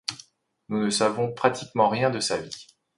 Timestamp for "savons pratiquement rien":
0.89-2.09